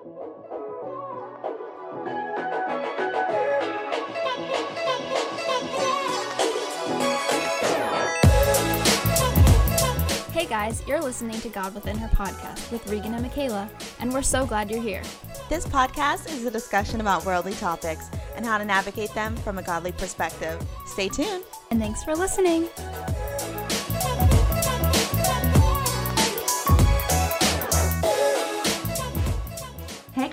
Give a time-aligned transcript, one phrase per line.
[0.00, 0.06] Hey
[10.46, 13.68] guys, you're listening to God Within Her podcast with Regan and Michaela,
[13.98, 15.02] and we're so glad you're here.
[15.50, 19.62] This podcast is a discussion about worldly topics and how to navigate them from a
[19.62, 20.66] godly perspective.
[20.86, 21.44] Stay tuned.
[21.70, 22.70] And thanks for listening.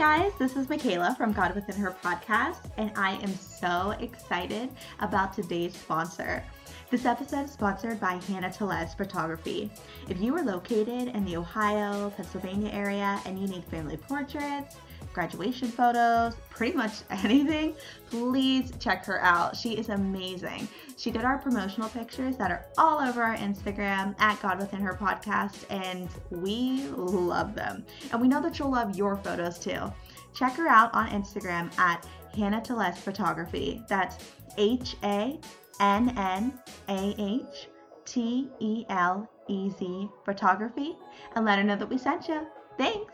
[0.08, 4.70] Guys, this is Michaela from God Within Her podcast, and I am so excited
[5.02, 6.46] about today's sponsor.
[6.90, 9.70] This episode is sponsored by Hannah Telez Photography.
[10.08, 14.78] If you are located in the Ohio, Pennsylvania area and you need family portraits,
[15.18, 17.76] graduation photos, pretty much anything,
[18.12, 19.58] please check her out.
[19.58, 20.68] She is amazing.
[20.96, 24.94] She did our promotional pictures that are all over our Instagram at God Within Her
[24.94, 27.84] podcast, and we love them.
[28.12, 29.92] And we know that you'll love your photos too.
[30.36, 33.82] Check her out on Instagram at Hannah Telez Photography.
[33.90, 34.24] That's
[34.60, 35.40] H A
[35.80, 36.54] N N
[36.90, 37.70] A H
[38.06, 40.96] T E L E Z Photography,
[41.36, 42.46] and let her know that we sent you.
[42.78, 43.12] Thanks.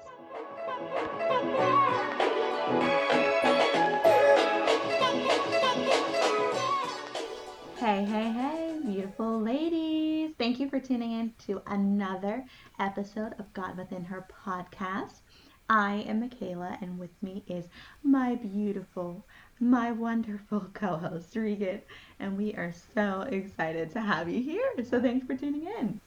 [7.83, 10.31] Hey, hey, hey, beautiful ladies.
[10.37, 12.45] Thank you for tuning in to another
[12.79, 15.15] episode of God Within Her podcast.
[15.69, 17.65] I am Michaela, and with me is
[18.01, 19.25] my beautiful,
[19.59, 21.81] my wonderful co host, Regan.
[22.19, 24.85] And we are so excited to have you here.
[24.89, 25.99] So thanks for tuning in.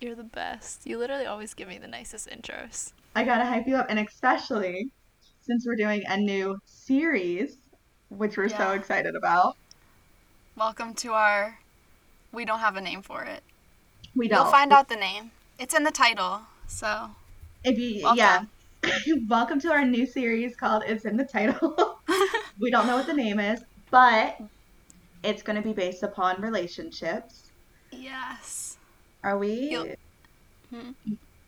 [0.00, 0.86] You're the best.
[0.86, 2.92] You literally always give me the nicest intros.
[3.14, 4.90] I gotta hype you up, and especially
[5.46, 7.56] since we're doing a new series,
[8.08, 9.56] which we're so excited about.
[10.56, 11.60] Welcome to our.
[12.32, 13.42] We don't have a name for it.
[14.16, 14.42] We don't.
[14.42, 15.30] You'll find out the name.
[15.60, 16.40] It's in the title.
[16.66, 17.10] So,
[17.62, 18.48] If you, Welcome.
[18.84, 19.14] yeah.
[19.28, 22.00] Welcome to our new series called It's in the Title.
[22.58, 24.40] we don't know what the name is, but
[25.22, 27.44] it's going to be based upon relationships.
[27.92, 28.78] yes.
[29.22, 29.94] Are we?
[30.70, 30.90] Hmm?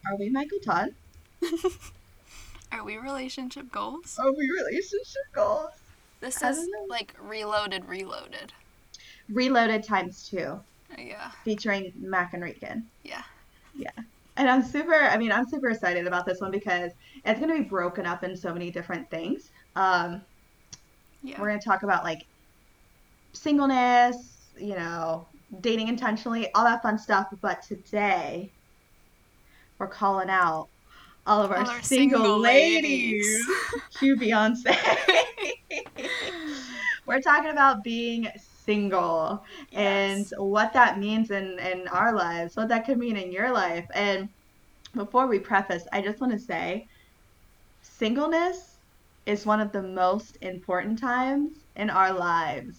[0.06, 0.90] Are we Michael Todd?
[2.72, 4.18] Are we relationship goals?
[4.18, 5.70] Are we relationship goals?
[6.20, 8.52] This I is like reloaded, reloaded.
[9.28, 10.60] Reloaded times two,
[10.96, 11.30] Yeah.
[11.44, 12.86] featuring Mac and Regan.
[13.04, 13.22] Yeah.
[13.74, 13.90] Yeah.
[14.36, 16.92] And I'm super, I mean, I'm super excited about this one because
[17.24, 19.50] it's going to be broken up in so many different things.
[19.76, 20.22] Um,
[21.22, 21.40] Yeah.
[21.40, 22.24] We're going to talk about like
[23.32, 24.16] singleness,
[24.58, 25.26] you know,
[25.60, 27.28] dating intentionally, all that fun stuff.
[27.40, 28.50] But today,
[29.78, 30.68] we're calling out
[31.28, 33.46] all of our, All our single, single ladies
[34.00, 34.76] to Beyonce.
[37.06, 38.28] we're talking about being
[38.64, 43.52] single and what that means in, in our lives, what that could mean in your
[43.52, 43.86] life.
[43.94, 44.30] And
[44.94, 46.88] before we preface, I just want to say
[47.82, 48.76] singleness
[49.26, 52.78] is one of the most important times in our lives.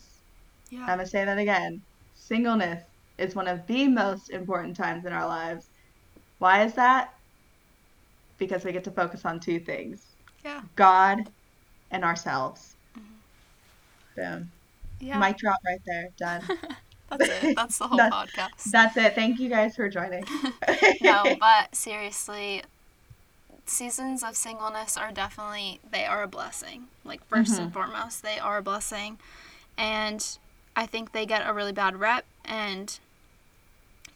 [0.74, 1.82] I'm going to say that again.
[2.16, 2.84] Singleness
[3.20, 5.68] is one of the most important times in our lives.
[6.40, 7.14] Why is that?
[8.40, 10.06] Because we get to focus on two things
[10.44, 10.62] Yeah.
[10.76, 11.30] God
[11.92, 12.76] and ourselves.
[12.98, 13.10] Mm-hmm.
[14.16, 14.52] Boom.
[15.00, 15.20] Yeah.
[15.20, 16.10] Mic drop right there.
[16.18, 16.42] Done.
[17.10, 17.56] That's it.
[17.56, 18.72] That's the whole That- podcast.
[18.72, 19.16] That's it.
[19.16, 20.24] Thank you guys for joining.
[21.02, 22.64] no, but seriously,
[23.66, 26.88] seasons of singleness are definitely they are a blessing.
[27.04, 27.70] Like 1st and mm-hmm.
[27.70, 29.18] foremost, they are a blessing,
[29.78, 30.26] and
[30.76, 33.00] I think they get a really bad rep, and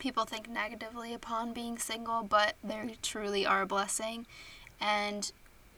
[0.03, 4.27] people think negatively upon being single, but they truly are a blessing,
[4.81, 5.31] and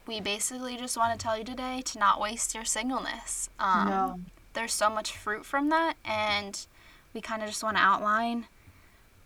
[0.08, 3.50] we basically just want to tell you today to not waste your singleness.
[3.60, 4.20] Um, no.
[4.54, 6.66] there's so much fruit from that and
[7.14, 8.46] we kind of just want to outline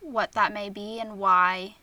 [0.00, 1.76] what that may be and why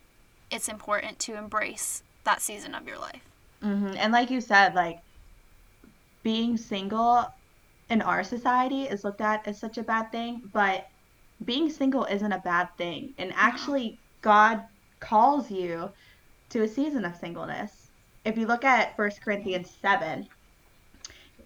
[0.50, 3.22] it's important to embrace that season of your life.
[3.62, 5.00] hmm And like you said, like
[6.24, 7.26] being single
[7.90, 10.90] in our society is looked at as such a bad thing, but
[11.46, 13.14] being single isn't a bad thing.
[13.18, 14.64] And actually, God
[15.00, 15.90] calls you
[16.50, 17.88] to a season of singleness.
[18.26, 20.28] If you look at 1 Corinthians 7,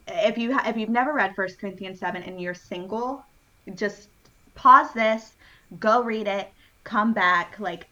[0.07, 3.23] if you ha- if you've never read 1 Corinthians 7 and you're single,
[3.75, 4.09] just
[4.55, 5.33] pause this,
[5.79, 6.49] go read it,
[6.83, 7.59] come back.
[7.59, 7.87] Like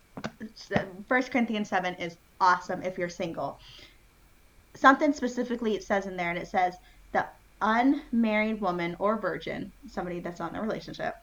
[1.08, 3.60] 1 Corinthians 7 is awesome if you're single.
[4.74, 6.76] Something specifically it says in there, and it says
[7.12, 7.26] the
[7.62, 11.16] unmarried woman or virgin, somebody that's not in a relationship,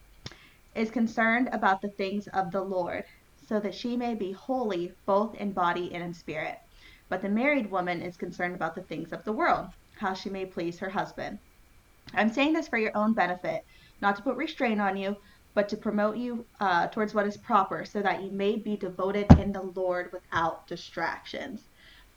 [0.76, 3.04] is concerned about the things of the Lord,
[3.48, 6.58] so that she may be holy both in body and in spirit.
[7.08, 9.68] But the married woman is concerned about the things of the world,
[9.98, 11.38] how she may please her husband.
[12.14, 13.62] I'm saying this for your own benefit,
[14.02, 15.16] not to put restraint on you,
[15.54, 19.26] but to promote you uh, towards what is proper, so that you may be devoted
[19.38, 21.68] in the Lord without distractions.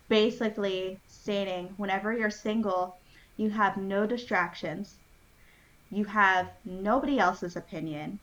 [0.10, 2.98] basically stating whenever you're single,
[3.38, 5.00] you have no distractions,
[5.90, 8.20] you have nobody else's opinion,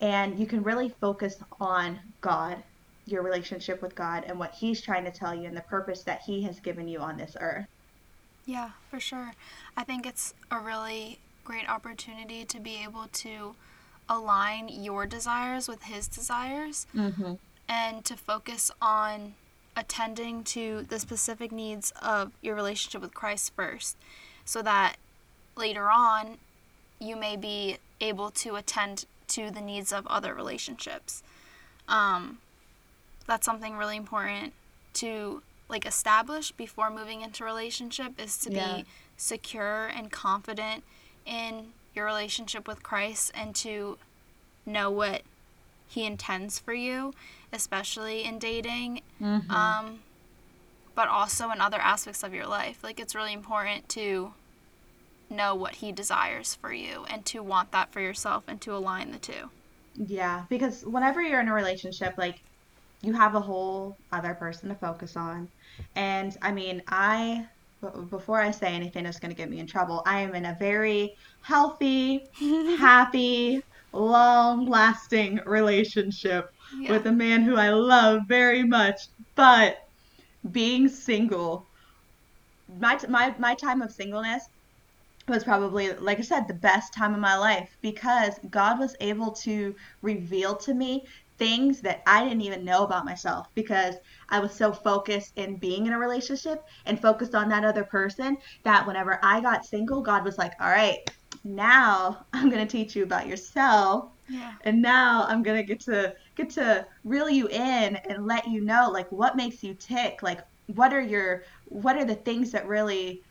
[0.00, 2.62] and you can really focus on God,
[3.06, 6.22] your relationship with God, and what He's trying to tell you and the purpose that
[6.22, 7.66] He has given you on this earth.
[8.46, 9.32] Yeah, for sure.
[9.76, 13.54] I think it's a really great opportunity to be able to
[14.08, 17.34] align your desires with His desires Mm-hmm.
[17.68, 19.34] and to focus on
[19.76, 23.96] attending to the specific needs of your relationship with Christ first
[24.44, 24.96] so that
[25.56, 26.38] later on
[26.98, 31.22] you may be able to attend to the needs of other relationships.
[31.88, 32.38] Um,
[33.26, 34.52] that's something really important
[34.94, 38.76] to like establish before moving into relationship is to Yeah.
[38.78, 38.84] be
[39.16, 40.82] secure and confident
[41.26, 43.98] in your relationship with Christ and to
[44.64, 45.22] know what
[45.86, 47.12] he intends for you,
[47.52, 49.50] especially in dating, Mm-hmm.
[49.50, 50.00] um,
[50.94, 52.82] but also in other aspects of your life.
[52.82, 54.32] Like it's really important to
[55.30, 59.10] know what he desires for you and to want that for yourself and to align
[59.12, 59.50] the two.
[59.94, 62.36] Yeah, because whenever you're in a relationship, like
[63.02, 65.48] you have a whole other person to focus on.
[65.94, 67.46] And I mean, I,
[67.82, 70.44] b- before I say anything that's going to get me in trouble, I am in
[70.46, 72.26] a very healthy,
[72.78, 76.46] happy, long lasting relationship
[76.78, 76.92] Yeah.
[76.92, 79.00] with a man who I love very much.
[79.36, 79.76] But
[80.50, 81.68] being single,
[82.68, 84.44] my, t- my, my time of singleness
[85.28, 89.32] was probably, like I said, the best time of my life because God was able
[89.44, 91.04] to reveal to me
[91.38, 93.94] things that I didn't even know about myself because
[94.28, 98.36] I was so focused in being in a relationship and focused on that other person
[98.64, 100.98] that whenever I got single, God was like, all right,
[101.44, 104.58] now I'm going to teach you about yourself Yeah.
[104.62, 108.90] and now I'm gonna get to get to reel you in and let you know
[108.92, 113.22] like what makes you tick, like what are your what are the things that really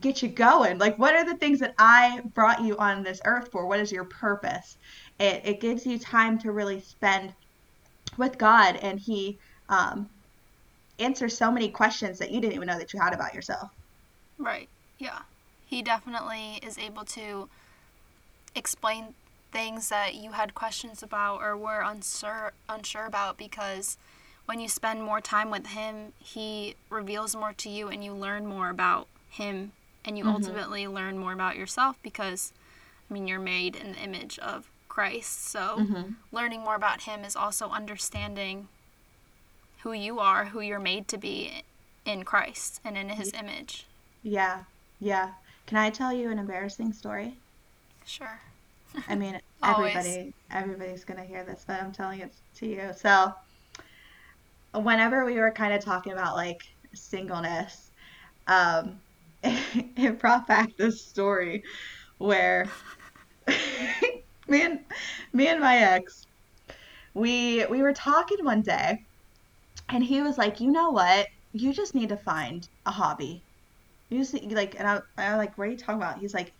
[0.00, 0.78] get you going?
[0.78, 3.66] Like what are the things that I brought you on this earth for?
[3.66, 4.76] What is your purpose?
[5.18, 7.32] It it gives you time to really spend
[8.16, 9.38] with God and he
[9.68, 10.08] um
[10.98, 13.70] answers so many questions that you didn't even know that you had about yourself.
[14.38, 14.68] Right.
[14.98, 15.20] Yeah.
[15.66, 17.48] He definitely is able to
[18.54, 19.14] explain
[19.52, 23.96] things that you had questions about or were unsure unsure about because
[24.46, 28.46] when you spend more time with him, he reveals more to you and you learn
[28.46, 29.72] more about him
[30.06, 30.32] and you Mhm.
[30.32, 32.52] ultimately learn more about yourself because
[33.10, 35.44] I mean you're made in the image of Christ.
[35.48, 36.12] So Mm-hmm.
[36.32, 38.68] learning more about him is also understanding
[39.82, 41.62] who you are, who you're made to be
[42.04, 43.86] in Christ and in his image.
[44.22, 44.64] Yeah,
[44.98, 45.32] yeah.
[45.66, 47.40] Can I tell you an embarrassing story?
[48.06, 48.40] Sure.
[49.08, 52.92] I mean, everybody, everybody's gonna hear this, but I'm telling it to you.
[52.96, 53.32] So,
[54.74, 56.60] whenever we were kind of talking about like
[56.94, 57.90] singleness,
[58.46, 59.00] um,
[59.96, 61.62] it brought back this story
[62.18, 62.66] where
[64.48, 64.80] me and
[65.32, 66.26] me and my ex,
[67.14, 69.04] we we were talking one day,
[69.88, 71.26] and he was like, "You know what?
[71.52, 73.42] You just need to find a hobby.
[74.08, 76.52] You just need- like," and I, I'm like, "What are you talking about?" He's like,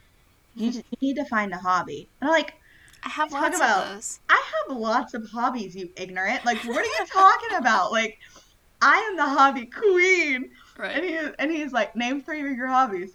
[0.54, 2.54] "You just you need to find a hobby." And I'm like.
[3.04, 4.18] I have Talk lots about- of those.
[4.28, 6.44] I have lots of hobbies, you ignorant.
[6.44, 7.92] Like, what are you talking about?
[7.92, 8.18] Like,
[8.82, 10.50] I am the hobby queen.
[10.84, 13.12] And he and he's like, name three of your hobbies.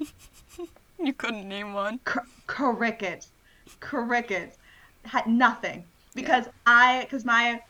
[1.04, 1.98] You couldn't name one.
[2.04, 3.28] Cr- crickets,
[3.80, 4.56] crickets.
[5.04, 7.60] Had nothing because I because my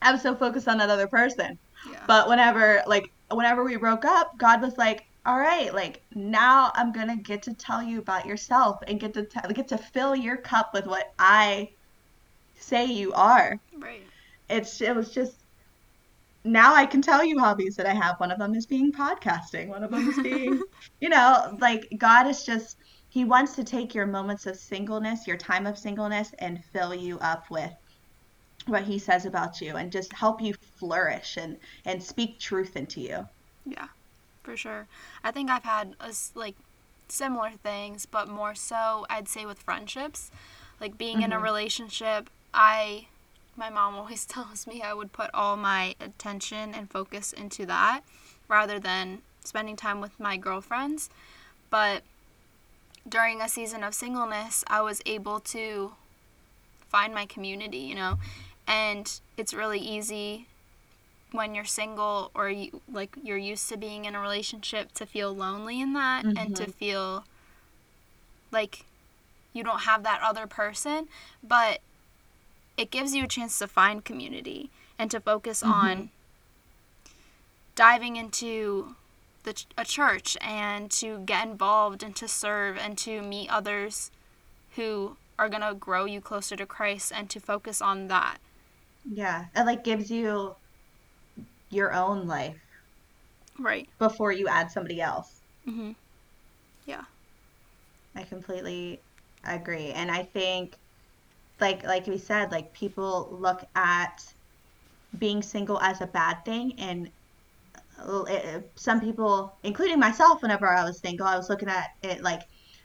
[0.00, 1.58] I was so focused on that other person.
[1.90, 2.00] Yeah.
[2.06, 6.92] But whenever like whenever we broke up, God was like, "All right, like now I'm
[6.92, 10.38] gonna get to tell you about yourself and get to t- get to fill your
[10.38, 11.70] cup with what I
[12.58, 14.02] say you are." right.
[14.48, 15.41] it's it was just
[16.44, 18.18] now I can tell you hobbies that I have.
[18.20, 19.68] One of them is being podcasting.
[19.68, 20.64] One of them is being,
[21.00, 22.76] you know, like God is just
[23.08, 27.18] he wants to take your moments of singleness, your time of singleness and fill you
[27.20, 27.72] up with
[28.66, 33.00] what he says about you and just help you flourish and and speak truth into
[33.00, 33.26] you.
[33.64, 33.88] Yeah,
[34.42, 34.86] for sure.
[35.22, 36.56] I think I've had a like
[37.08, 40.30] similar things, but more so I'd say with friendships.
[40.80, 41.40] Like being in a Mhm.
[41.40, 43.06] relationship, I
[43.56, 48.02] my mom always tells me I would put all my attention and focus into that
[48.48, 51.10] rather than spending time with my girlfriends.
[51.70, 52.02] But
[53.08, 55.92] during a season of singleness, I was able to
[56.88, 58.18] find my community, you know.
[58.66, 60.46] And it's really easy
[61.32, 65.34] when you're single or you like you're used to being in a relationship to feel
[65.34, 66.72] lonely in that and to mm-hmm.
[66.72, 67.24] feel
[68.50, 68.84] like
[69.54, 71.08] you don't have that other person,
[71.42, 71.80] but
[72.76, 76.10] it gives you a chance to find community and to focus on
[77.74, 78.94] diving into
[79.44, 84.10] the ch- a church and to get involved and to serve and to meet others
[84.76, 88.38] who are going to grow you closer to Christ and to focus on that.
[89.10, 89.46] Yeah.
[89.56, 90.54] It like gives you
[91.70, 92.58] your own life
[93.58, 93.88] Right.
[93.98, 95.40] before you add somebody else.
[95.66, 95.94] Mhm.
[96.86, 97.04] Yeah.
[98.14, 99.00] I completely
[99.44, 99.90] agree.
[99.90, 100.76] And I think
[101.62, 104.18] like like we said, like people look at
[105.18, 107.10] being single as a bad thing and
[107.98, 112.22] uh, it, some people, including myself whenever I was single, I was looking at it
[112.22, 112.42] like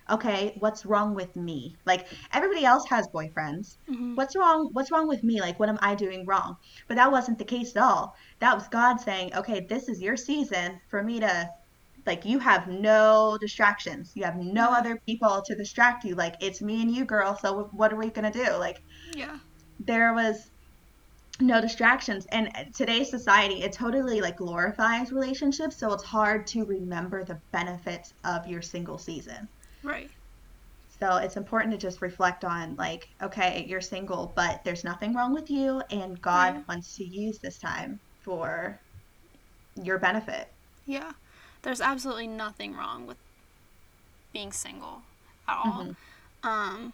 [0.10, 1.76] okay, what's wrong with me?
[1.86, 3.78] Like everybody else has boyfriends.
[3.90, 4.16] Mhm.
[4.16, 4.70] What's wrong?
[4.74, 5.42] What's wrong with me?
[5.42, 6.56] Like what am I doing wrong?
[6.88, 8.14] But that wasn't the case at all.
[8.40, 11.50] That was God saying, "Okay, this is your season for me to
[12.08, 14.12] like you have no distractions.
[14.16, 16.16] You have no other people to distract you.
[16.16, 17.38] Like it's me and you, girl.
[17.42, 18.78] So what are we going to do?" Like
[19.16, 19.40] Yeah.
[19.80, 20.52] there was
[21.42, 26.64] no distractions and uh, today's society it totally like glorifies relationships so it's hard to
[26.66, 29.48] remember the benefits of your single season
[29.84, 30.12] Right.
[31.00, 35.34] so it's important to just reflect on like, okay, you're single, but there's nothing wrong
[35.34, 38.82] with you, and God wants to use this time for
[39.76, 40.48] your benefit.
[40.86, 41.12] Yeah.
[41.62, 43.18] There's absolutely nothing wrong with
[44.34, 45.02] being single
[45.48, 45.86] at all.
[45.86, 45.96] Mhm.
[46.44, 46.94] Um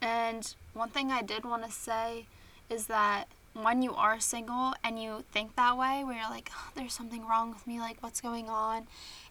[0.00, 2.26] and one thing I did want to say
[2.68, 6.70] is that when you are single and you think that way where you're like "Oh,
[6.74, 8.86] there's something wrong with me like what's going on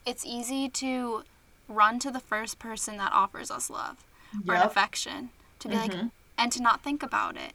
[0.05, 1.23] it's easy to
[1.67, 4.03] run to the first person that offers us love
[4.47, 4.65] or Yep.
[4.65, 5.29] affection
[5.59, 6.11] to be like Mhm.
[6.37, 7.53] and to not think about it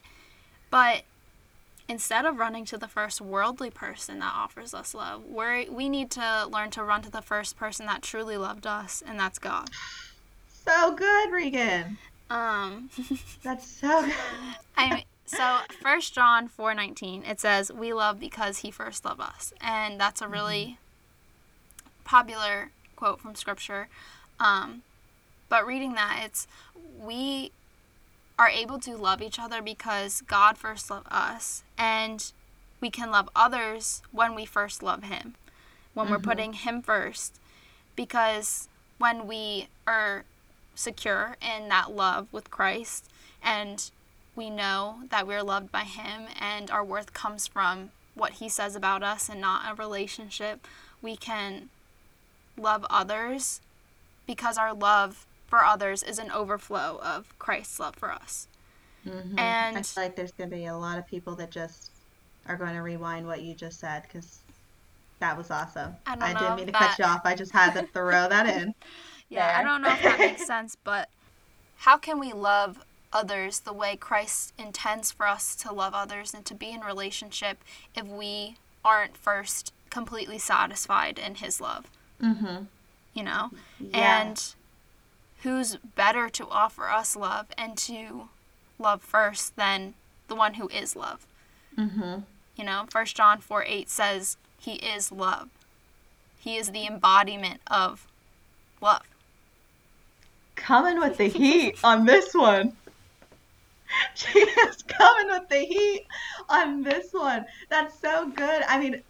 [0.69, 1.03] but
[1.89, 6.09] instead of running to the first worldly person that offers us love we we need
[6.11, 9.69] to learn to run to the first person that truly loved us and that's god
[10.65, 11.97] So good, Regan.
[12.29, 12.89] um
[13.43, 14.13] That's so good.
[14.75, 19.21] I mean, so First John four nineteen it says we love because he first loved
[19.21, 20.77] us, and that's a really
[22.03, 23.87] popular quote from Scripture.
[24.39, 24.83] Um,
[25.49, 26.47] but reading that, it's
[26.99, 27.51] we
[28.39, 32.31] are able to love each other because God first loved us, and
[32.79, 35.35] we can love others when we first love Him,
[35.93, 36.23] when we're Mhm.
[36.23, 37.39] putting Him first,
[37.95, 40.25] because when we are
[40.75, 43.05] secure in that love with Christ
[43.41, 43.89] and
[44.35, 48.75] we know that we're loved by Him and our worth comes from what He says
[48.75, 50.67] about us and not a relationship,
[51.01, 51.69] we can
[52.55, 53.61] love others
[54.25, 58.47] because our love for others is an overflow of Christ's love for us.
[59.05, 59.39] Mhm.
[59.39, 61.91] I feel like there's going to be a lot of people that just
[62.47, 64.39] are going to rewind what you just said because
[65.19, 65.95] that was awesome.
[66.05, 67.21] I don't didn't mean to if cut you off.
[67.25, 68.75] I just had to throw that in.
[69.29, 71.09] Yeah, I don't know if that makes sense, but
[71.77, 76.45] how can we love others the way Christ intends for us to love others and
[76.45, 77.63] to be in relationship
[77.95, 81.85] if we aren't first completely satisfied in his love,
[82.21, 82.63] Mm-hmm.
[83.13, 83.51] you know?
[83.79, 84.21] Yeah.
[84.21, 84.53] And
[85.47, 88.27] who's better to offer us love and to
[88.77, 89.93] love first than
[90.27, 91.25] the one who is love?
[91.77, 92.19] mm-hmm.
[92.57, 95.47] You know, First John 4 8 says he is love.
[96.39, 98.07] He is the embodiment of
[98.81, 99.03] love.
[100.55, 102.73] coming with the heat on this one.
[104.15, 106.05] She is coming with the heat
[106.49, 107.45] on this one.
[107.69, 108.63] That's so good.
[108.67, 109.01] I mean,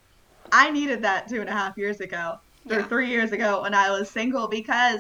[0.52, 2.38] I needed that two and a half years ago
[2.70, 2.84] or Yeah.
[2.84, 5.00] three years ago when I was single because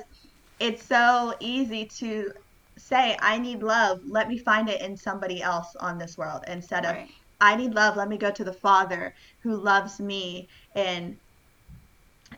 [0.59, 2.31] it's so easy to
[2.77, 3.99] say, I need love.
[4.05, 7.09] Let me find it in somebody else on this world instead of, Right.
[7.39, 7.95] I need love.
[7.95, 11.17] Let me go to the Father who loves me in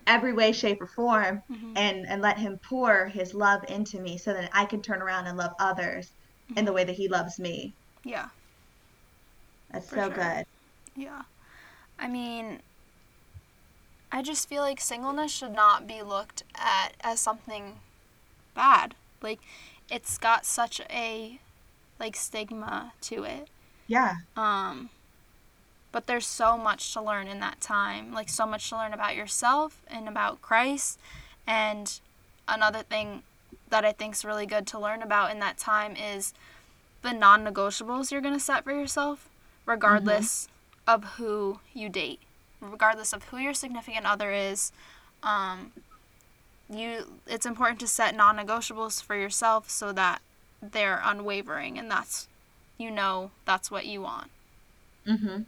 [0.07, 1.73] every way, shape, or form Mhm.
[1.77, 5.27] and and let him pour his love into me so that I can turn around
[5.27, 6.11] and love others
[6.55, 7.73] in the way that he loves me.
[8.03, 8.29] Yeah.
[9.71, 10.15] That's For so sure.
[10.15, 10.45] good.
[10.95, 11.21] Yeah.
[11.97, 12.61] I mean,
[14.11, 17.79] I just feel like singleness should not be looked at as something
[18.53, 18.95] bad.
[19.21, 19.39] Like
[19.89, 21.39] it's got such a
[21.99, 23.47] like stigma to it.
[23.87, 24.15] Yeah.
[24.35, 24.89] Um
[25.91, 28.13] but there's so much to learn in that time.
[28.13, 30.99] Like so much to learn about yourself and about Christ.
[31.47, 31.99] And
[32.47, 33.23] another thing
[33.69, 36.33] that I think is really good to learn about in that time is
[37.01, 39.29] the non-negotiables you're going to set for yourself
[39.65, 40.47] regardless
[40.87, 42.19] of who you date.
[42.61, 44.71] Regardless of who your significant other is,
[45.23, 45.71] um,
[46.69, 50.21] you it's important to set non-negotiables for yourself so that
[50.61, 52.27] they're unwavering and that's
[52.77, 54.29] you know that's what you want.
[55.05, 55.45] Mhm.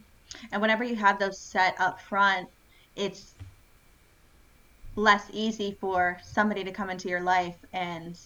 [0.52, 2.50] And whenever you have those set up front,
[2.96, 3.36] it's
[4.96, 8.18] less easy for somebody to come into your life and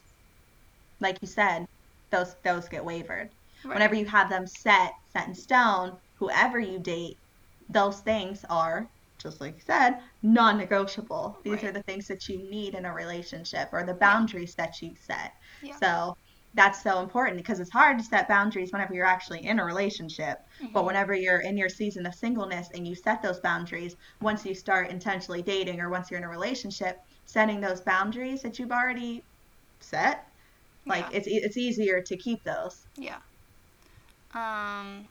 [0.99, 1.67] like you said,
[2.09, 3.29] those those get wavered.
[3.63, 7.17] Whenever you have them set set in stone, whoever you date,
[7.69, 8.87] those things are
[9.25, 11.39] just like you said, non negotiable.
[11.44, 11.65] These Right.
[11.65, 15.32] are the things that you need in a relationship or the boundaries that you set.
[15.62, 15.79] Yeah.
[15.82, 16.13] So
[16.53, 20.38] that's so important because it's hard to set boundaries whenever you're actually in a relationship.
[20.74, 20.86] But Mhm.
[20.86, 24.89] whenever you're in your season of singleness and you set those boundaries, once you start
[24.89, 29.25] intentionally dating or once you're in a relationship, setting those boundaries that you've already
[29.82, 30.25] set,
[30.88, 31.12] like Yeah.
[31.12, 32.88] it's it's easier to keep those.
[32.98, 33.20] Yeah.
[34.34, 35.08] Um,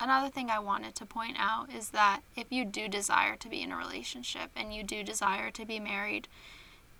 [0.00, 3.62] another thing I wanted to point out is that if you do desire to be
[3.62, 6.28] in a relationship and you do desire to be married,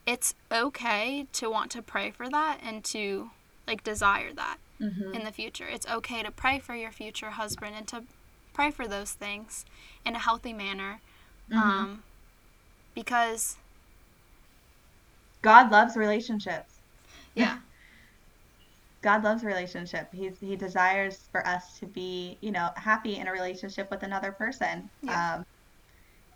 [0.07, 3.31] it's okay to want to pray for that and to
[3.67, 5.15] like desire that Mm-hmm.
[5.15, 5.67] in the future.
[5.71, 8.03] It's okay to pray for your future husband and to
[8.53, 9.65] pray for those things
[10.05, 11.01] in a healthy manner.
[11.49, 11.59] Mm-hmm.
[11.59, 12.03] Um,
[12.93, 13.57] because
[15.43, 16.75] God loves relationships.
[17.37, 17.59] yeah,
[19.05, 20.09] God loves relationship.
[20.15, 24.33] He's he desires for us to be, you know, happy in a relationship with another
[24.33, 24.91] person.
[25.03, 25.35] Yeah.
[25.35, 25.45] Um,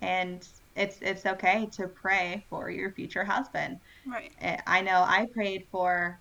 [0.02, 0.46] and
[0.76, 3.80] it's it's okay to pray for your future husband.
[4.06, 4.32] right.
[4.42, 6.20] Eh, I know I prayed for,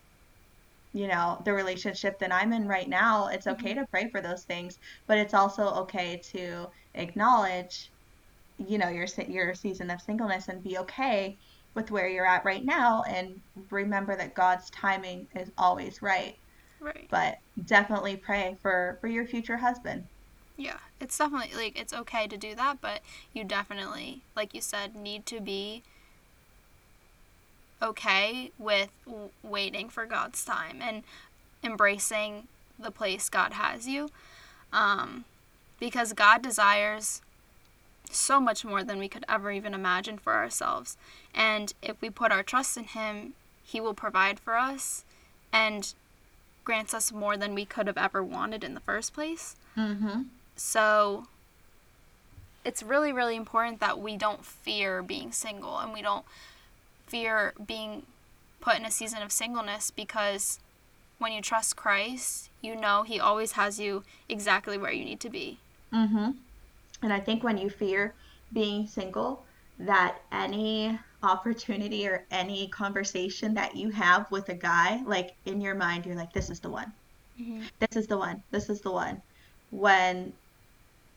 [0.93, 3.27] you know, the relationship that I'm in right now.
[3.27, 7.91] It's okay to pray for those things, but it's also okay to acknowledge,
[8.57, 11.37] you know, your your season of singleness and be okay
[11.77, 16.35] with where you're at right now and remember that God's timing is always right.
[16.81, 17.07] Right.
[17.09, 20.03] But definitely pray for for your future husband.
[20.57, 24.95] Yeah, it's definitely like it's okay to do that, but you definitely, like you said,
[24.95, 25.83] need to be
[27.79, 31.03] okay with w- waiting for God's time and
[31.63, 32.47] embracing
[32.79, 34.09] the place God has you.
[34.73, 35.25] Um,
[35.79, 37.21] because God desires
[38.11, 40.97] so much more than we could ever even imagine for ourselves.
[41.33, 43.33] And if we put our trust in Him,
[43.63, 45.03] He will provide for us
[45.51, 45.93] and
[46.63, 49.55] grants us more than we could have ever wanted in the first place.
[49.77, 50.23] Mm-hmm.
[50.55, 51.27] So
[52.65, 56.25] it's really, really important that we don't fear being single and we don't
[57.07, 58.03] fear being
[58.59, 60.59] put in a season of singleness because
[61.19, 65.29] when you trust Christ, you know He always has you exactly where you need to
[65.29, 65.59] be.
[65.93, 66.31] Mm-hmm.
[67.01, 68.13] And I think when you fear
[68.53, 69.43] being single,
[69.79, 75.75] that any opportunity or any conversation that you have with a guy, like in your
[75.75, 76.91] mind, you're like, this is the one.
[77.79, 78.41] This is the one.
[78.51, 79.21] This is the one.
[79.69, 80.33] When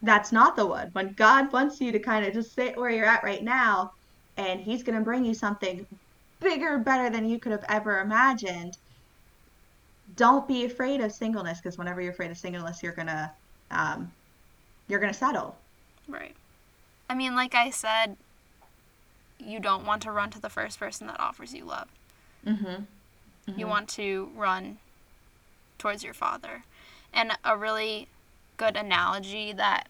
[0.02, 0.90] that's not the one.
[0.92, 3.92] When God wants you to kind of just sit where you're at right now
[4.36, 5.86] and He's going to bring you something
[6.40, 8.76] bigger, better than you could have ever imagined,
[10.16, 13.30] don't be afraid of singleness because whenever you're afraid of singleness, you're going to.
[13.70, 14.10] Um,
[14.90, 15.56] you're to settle.
[16.10, 16.34] Right.
[17.08, 18.16] I mean, like I said,
[19.38, 21.88] you don't want to run to the first person that offers you love.
[22.46, 23.58] Mm-hmm.
[23.58, 24.78] You want to run
[25.78, 26.64] towards your father.
[27.12, 28.08] And a really
[28.56, 29.88] good analogy that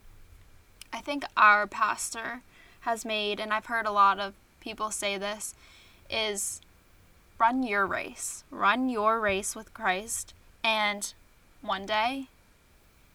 [0.93, 2.43] I think our pastor
[2.81, 5.55] has made, and I've heard a lot of people say this,
[6.09, 6.61] is
[7.39, 8.45] run your race.
[8.51, 10.33] Run your race with Christ,
[10.65, 11.13] and
[11.61, 12.29] one day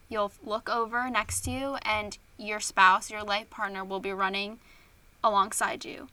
[0.09, 4.59] you'll look over next to you, and your spouse, your life partner, will be running
[5.23, 6.09] alongside you.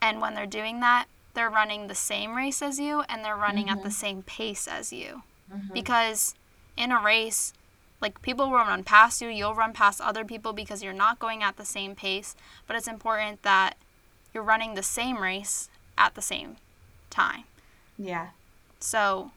[0.00, 3.68] And when they're doing that, they're running the same race as you and they're running
[3.68, 3.90] at the mm-hmm.
[3.90, 5.22] same pace as you.
[5.52, 5.72] Mm-hmm.
[5.72, 6.34] Because
[6.76, 7.52] in a race,
[8.00, 11.42] like people will run past you, you'll run past other people because you're not going
[11.42, 12.34] at the same pace.
[12.66, 13.76] But it's important that
[14.32, 16.56] you're running the same race at the same
[17.10, 17.44] time.
[17.98, 18.28] Yeah.
[18.80, 19.32] So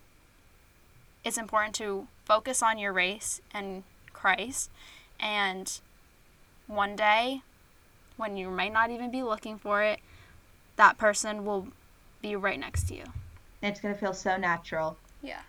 [1.23, 4.69] it's important to focus on your race and Christ.
[5.19, 5.79] And
[6.67, 7.41] one day,
[8.17, 9.99] when you might not even be looking for it,
[10.75, 11.67] that person will
[12.21, 13.03] be right next to you.
[13.61, 14.97] It's going to feel so natural.
[15.21, 15.41] Yeah.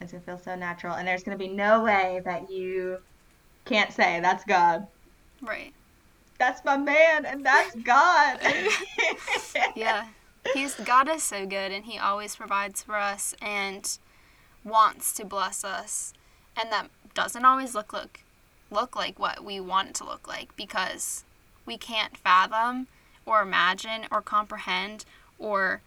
[0.00, 0.94] It's going to feel so natural.
[0.94, 2.98] And there's going to be no way that you
[3.64, 4.86] can't say, that's God.
[5.42, 5.72] Right.
[6.38, 8.40] That's my man, and that's God.
[9.74, 10.06] Yeah.
[10.54, 13.98] He's God is so good and he always provides for us and
[14.64, 16.12] wants to bless us.
[16.56, 18.20] And that doesn't always look look
[18.70, 21.24] look like what we want it to look like because
[21.64, 22.86] we can't fathom
[23.24, 25.04] or imagine or comprehend
[25.38, 25.80] or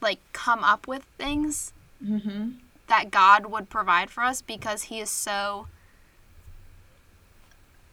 [0.00, 1.72] like come up with things
[2.04, 2.50] mm-hmm.
[2.88, 5.66] that God would provide for us because he is so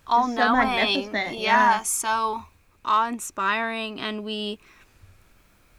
[0.05, 0.67] all so knowing.
[0.67, 1.83] magnificent, yeah, yeah.
[1.83, 2.43] so
[2.85, 4.57] awe inspiring and we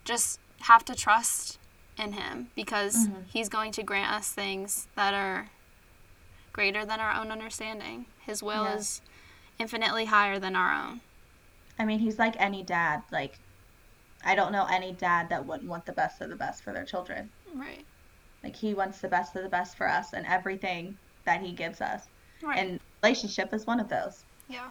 [0.05, 1.59] just have to trust
[1.97, 3.25] in him because Mhm.
[3.33, 5.49] he's going to grant us things that are
[6.59, 8.05] greater than our own understanding.
[8.27, 8.75] His will Yeah.
[8.75, 9.01] is
[9.61, 11.01] infinitely higher than our own.
[11.79, 13.05] I mean, he's like any dad.
[13.12, 13.38] Like,
[14.25, 16.85] I don't know any dad that wouldn't want the best of the best for their
[16.85, 17.31] children.
[17.55, 17.87] Right.
[18.42, 21.81] Like, he wants the best of the best for us and everything that he gives
[21.81, 22.09] us.
[22.42, 22.59] Right.
[22.59, 24.25] And relationship is one of those.
[24.49, 24.71] yeah.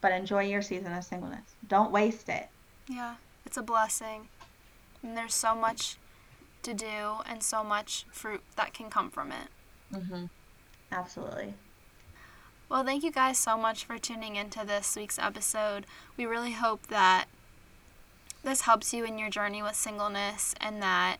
[0.00, 1.54] but enjoy your season of singleness.
[1.66, 2.48] Don't waste it.
[2.88, 4.28] Yeah, it's a blessing.
[5.02, 5.96] And there's so much
[6.62, 9.48] to do and so much fruit that can come from it.
[9.92, 10.26] Mm-hmm.
[10.94, 11.54] Absolutely.
[12.68, 15.86] Well, thank you guys so much for tuning into this week's episode.
[16.16, 17.26] We really hope that
[18.42, 21.16] this helps you in your journey with singleness and that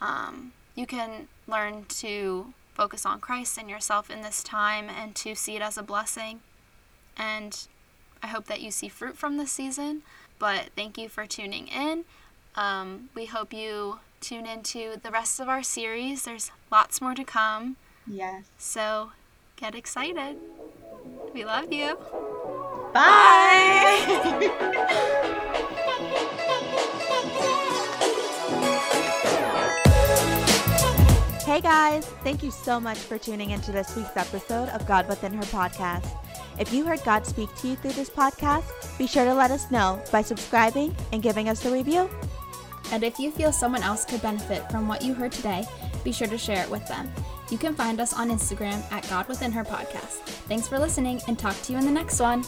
[0.00, 5.34] um, you can learn to focus on Christ and yourself in this time and to
[5.34, 6.40] see it as a blessing.
[7.16, 7.68] And
[8.22, 10.02] I hope that you see fruit from this season.
[10.38, 12.04] But thank you for tuning in.
[12.56, 16.24] Um, we hope you tune into the rest of our series.
[16.24, 17.76] There's lots more to come.
[18.06, 18.44] Yes.
[18.58, 19.12] So
[19.56, 20.36] get excited.
[21.34, 21.96] We love you.
[22.92, 23.98] Bye.
[31.46, 35.32] hey guys, thank you so much for tuning into this week's episode of God Within
[35.32, 36.06] Her podcast.
[36.58, 39.70] If you heard God speak to you through this podcast, be sure to let us
[39.70, 42.08] know by subscribing and giving us a review.
[42.90, 45.64] And if you feel someone else could benefit from what you heard today,
[46.04, 47.10] be sure to share it with them.
[47.52, 50.22] You can find us on Instagram at God Within Her Podcast.
[50.48, 52.44] Thanks for listening and talk to you in the next one.